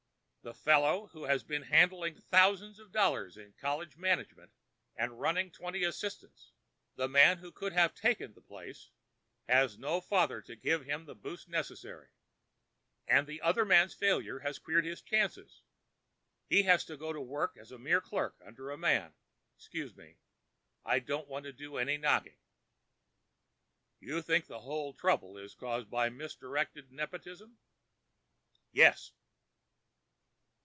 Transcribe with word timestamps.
The 0.43 0.55
fellow 0.55 1.05
who 1.09 1.25
has 1.25 1.43
been 1.43 1.61
handling 1.61 2.15
thousands 2.15 2.79
of 2.79 2.91
dollars 2.91 3.37
in 3.37 3.53
college 3.61 3.95
management 3.95 4.51
and 4.95 5.19
running 5.19 5.51
twenty 5.51 5.83
assistants—the 5.83 7.07
man 7.07 7.37
who 7.37 7.51
could 7.51 7.73
have 7.73 7.93
taken 7.93 8.33
the 8.33 8.41
place—has 8.41 9.77
no 9.77 10.01
father 10.01 10.41
to 10.41 10.55
give 10.55 10.83
him 10.85 11.05
the 11.05 11.13
boost 11.13 11.47
necessary, 11.47 12.09
and 13.05 13.27
the 13.27 13.39
other 13.41 13.63
man's 13.65 13.93
failure 13.93 14.39
has 14.39 14.57
queered 14.57 14.83
his 14.83 15.03
chances. 15.03 15.61
He 16.47 16.63
has 16.63 16.83
to 16.85 16.97
go 16.97 17.13
to 17.13 17.21
work 17.21 17.55
as 17.55 17.71
a 17.71 17.77
mere 17.77 18.01
clerk 18.01 18.35
under 18.43 18.71
a 18.71 18.77
man—excuse 18.79 19.95
me, 19.95 20.17
I 20.83 20.97
don't 21.01 21.27
want 21.27 21.45
to 21.45 21.53
do 21.53 21.77
any 21.77 21.97
knocking." 21.97 22.39
"You 23.99 24.23
think 24.23 24.47
the 24.47 24.61
whole 24.61 24.95
trouble 24.95 25.37
is 25.37 25.53
caused 25.53 25.91
by 25.91 26.09
misdirected 26.09 26.91
nepotism." 26.91 27.59
"Yes." 28.71 29.11